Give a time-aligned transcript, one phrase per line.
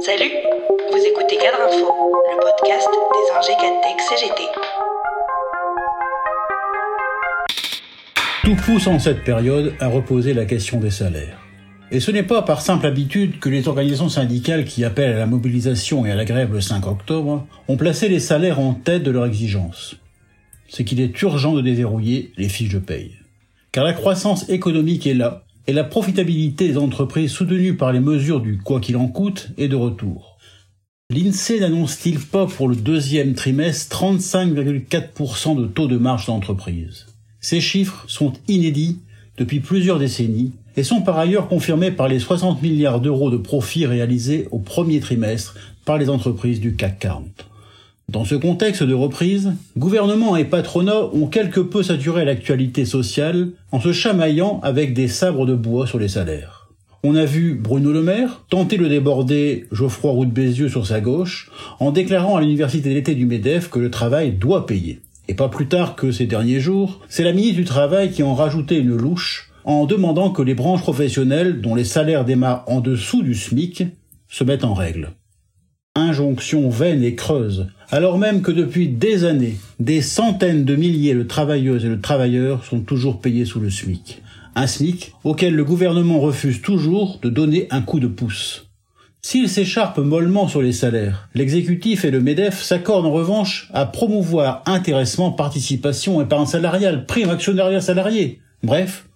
[0.00, 0.30] Salut,
[0.90, 1.92] vous écoutez Cadre Info,
[2.30, 4.42] le podcast des ingés Cadtech CGT.
[8.44, 11.38] Tout pousse en cette période à reposer la question des salaires.
[11.90, 15.26] Et ce n'est pas par simple habitude que les organisations syndicales qui appellent à la
[15.26, 19.10] mobilisation et à la grève le 5 octobre ont placé les salaires en tête de
[19.10, 19.96] leurs exigences.
[20.68, 23.12] C'est qu'il est urgent de déverrouiller les fiches de paye.
[23.72, 28.40] Car la croissance économique est là, et la profitabilité des entreprises soutenues par les mesures
[28.40, 30.38] du quoi qu'il en coûte est de retour.
[31.10, 37.06] L'INSEE n'annonce-t-il pas pour le deuxième trimestre 35,4% de taux de marge d'entreprise?
[37.40, 39.00] Ces chiffres sont inédits
[39.36, 43.86] depuis plusieurs décennies et sont par ailleurs confirmés par les 60 milliards d'euros de profits
[43.86, 47.47] réalisés au premier trimestre par les entreprises du CAC 40.
[48.10, 53.80] Dans ce contexte de reprise, gouvernement et patronat ont quelque peu saturé l'actualité sociale en
[53.80, 56.70] se chamaillant avec des sabres de bois sur les salaires.
[57.04, 61.02] On a vu Bruno Le Maire tenter de déborder Geoffroy Roux de Bézieux sur sa
[61.02, 65.00] gauche en déclarant à l'université d'été du MEDEF que le travail doit payer.
[65.28, 68.34] Et pas plus tard que ces derniers jours, c'est la ministre du Travail qui en
[68.34, 73.22] rajoutait une louche en demandant que les branches professionnelles dont les salaires démarrent en dessous
[73.22, 73.84] du SMIC
[74.30, 75.10] se mettent en règle.
[75.98, 81.24] Injonction vaine et creuse, alors même que depuis des années, des centaines de milliers de
[81.24, 84.22] travailleuses et de travailleurs sont toujours payés sous le SMIC.
[84.54, 88.68] Un SMIC auquel le gouvernement refuse toujours de donner un coup de pouce.
[89.22, 94.62] S'il s'écharpe mollement sur les salaires, l'exécutif et le MEDEF s'accordent en revanche à promouvoir
[94.66, 98.40] intéressement, participation, épargne salariale, prime actionnariat salarié.
[98.62, 99.06] Bref,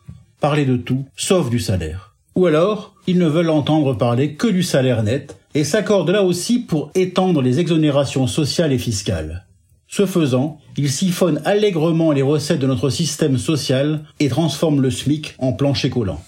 [0.40, 2.16] parler de tout, sauf du salaire.
[2.34, 6.58] Ou alors, ils ne veulent entendre parler que du salaire net, et s'accordent là aussi
[6.58, 9.46] pour étendre les exonérations sociales et fiscales.
[9.88, 15.34] Ce faisant, ils siphonnent allègrement les recettes de notre système social et transforment le SMIC
[15.38, 16.20] en plancher collant.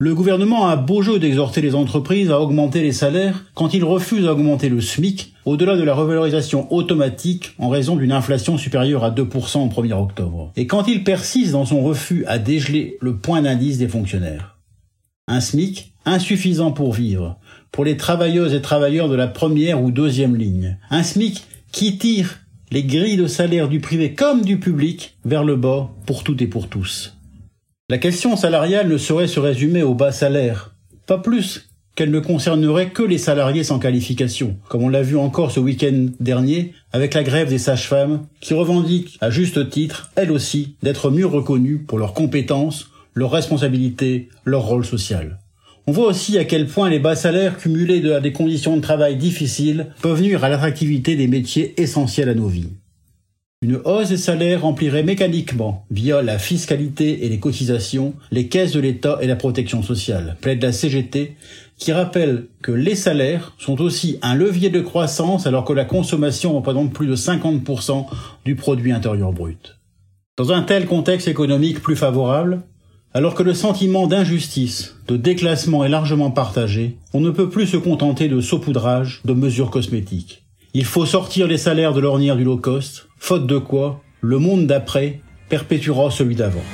[0.00, 4.22] Le gouvernement a beau jeu d'exhorter les entreprises à augmenter les salaires quand il refuse
[4.22, 9.58] d'augmenter le SMIC au-delà de la revalorisation automatique en raison d'une inflation supérieure à 2%
[9.58, 10.52] au 1er octobre.
[10.54, 14.57] Et quand il persiste dans son refus à dégeler le point d'indice des fonctionnaires.
[15.28, 17.38] Un SMIC insuffisant pour vivre,
[17.70, 20.78] pour les travailleuses et travailleurs de la première ou deuxième ligne.
[20.88, 22.38] Un SMIC qui tire
[22.70, 26.46] les grilles de salaire du privé comme du public vers le bas pour toutes et
[26.46, 27.14] pour tous.
[27.90, 30.74] La question salariale ne saurait se résumer au bas salaire,
[31.06, 35.50] pas plus qu'elle ne concernerait que les salariés sans qualification, comme on l'a vu encore
[35.50, 40.76] ce week-end dernier avec la grève des sages-femmes, qui revendiquent à juste titre, elles aussi,
[40.82, 42.88] d'être mieux reconnues pour leurs compétences,
[43.18, 45.38] leurs responsabilités, leur rôle social.
[45.88, 49.16] On voit aussi à quel point les bas salaires cumulés à des conditions de travail
[49.16, 52.70] difficiles peuvent nuire à l'attractivité des métiers essentiels à nos vies.
[53.60, 58.78] Une hausse des salaires remplirait mécaniquement, via la fiscalité et les cotisations, les caisses de
[58.78, 61.34] l'État et la protection sociale, plaide la CGT,
[61.76, 66.54] qui rappelle que les salaires sont aussi un levier de croissance alors que la consommation
[66.54, 68.06] représente plus de 50%
[68.44, 69.76] du produit intérieur brut.
[70.36, 72.62] Dans un tel contexte économique plus favorable,
[73.14, 77.76] alors que le sentiment d'injustice, de déclassement est largement partagé, on ne peut plus se
[77.76, 80.44] contenter de saupoudrage, de mesures cosmétiques.
[80.74, 84.66] Il faut sortir les salaires de l'ornière du low cost, faute de quoi le monde
[84.66, 86.64] d'après perpétuera celui d'avant.